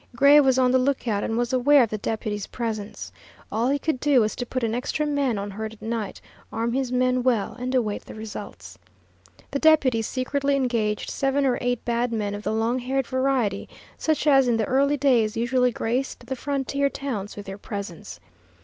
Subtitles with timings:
[0.15, 3.11] Gray was on the lookout, and was aware of the deputy's presence.
[3.51, 6.19] All he could do was to put an extra man on herd at night,
[6.51, 8.79] arm his men well, and await results.
[9.51, 14.25] The deputy secretly engaged seven or eight bad men of the long haired variety, such
[14.25, 18.19] as in the early days usually graced the frontier towns with their presence.